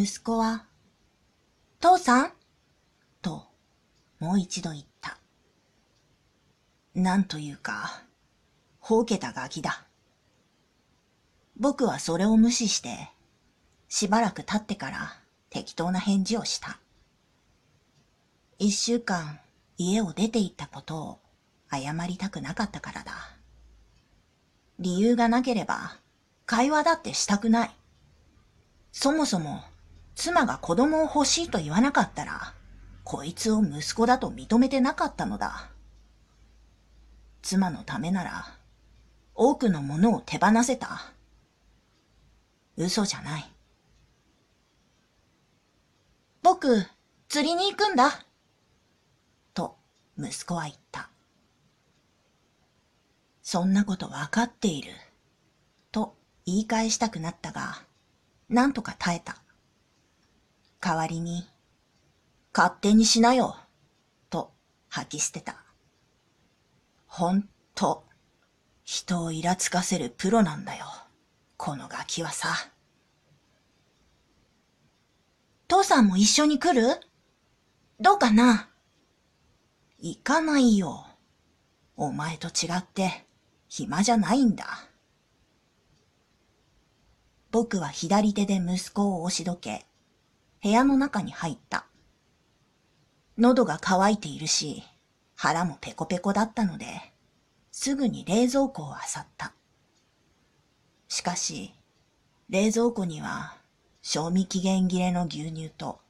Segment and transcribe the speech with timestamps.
[0.00, 0.64] 息子は、
[1.80, 2.32] 父さん？
[3.20, 3.48] と、
[4.20, 5.18] もう一度言った。
[6.94, 8.04] なんというか、
[8.78, 9.88] ほうけたガキだ。
[11.56, 13.10] 僕はそれを無視して、
[13.88, 15.16] しばらく経ってから
[15.50, 16.78] 適当な返事をした。
[18.60, 19.40] 一週間
[19.78, 21.18] 家を出て行ったことを
[21.72, 23.14] 謝りたくなかったからだ。
[24.78, 25.96] 理由がなければ
[26.46, 27.70] 会話だってしたくない。
[28.92, 29.64] そもそも
[30.18, 32.52] 妻が子供を欲しいと言わなかったら、
[33.04, 35.70] こいつを息子だと認めてなかったのだ。
[37.40, 38.58] 妻のためなら、
[39.36, 41.12] 多くのものを手放せた。
[42.76, 43.48] 嘘じゃない。
[46.42, 46.84] 僕、
[47.28, 48.26] 釣りに行くんだ。
[49.54, 49.76] と、
[50.18, 51.10] 息子は言った。
[53.40, 54.90] そんなことわかっている。
[55.92, 57.84] と言い返したくなったが、
[58.48, 59.40] なんとか耐えた。
[60.80, 61.48] 代わりに、
[62.54, 63.56] 勝手にしなよ、
[64.30, 64.52] と
[64.88, 65.62] 吐き捨てた。
[67.06, 68.04] ほんと、
[68.84, 70.86] 人をイラつかせるプロなんだよ、
[71.56, 72.48] このガキはさ。
[75.66, 77.00] 父さんも一緒に来る？
[78.00, 78.70] どうかな？
[79.98, 81.04] 行かないよ。
[81.96, 83.26] お前と違って
[83.68, 84.88] 暇じゃないんだ。
[87.50, 89.84] 僕は左手で息子を押しどけ、
[90.62, 91.86] 部屋の中に入った。
[93.36, 94.82] 喉が渇いているし、
[95.36, 96.86] 腹もペコペコだったので、
[97.70, 99.52] すぐに冷蔵庫を漁った。
[101.08, 101.72] しかし、
[102.48, 103.56] 冷蔵庫には
[104.02, 106.00] 賞味期限切れの牛乳と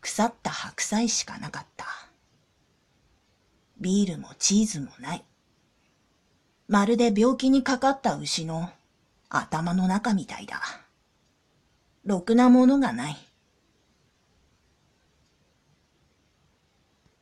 [0.00, 1.86] 腐った白菜しかなかった。
[3.80, 5.24] ビールもチーズもない。
[6.66, 8.70] まるで病気にかかった牛の
[9.30, 10.60] 頭の中みたいだ。
[12.04, 13.27] ろくなものがない。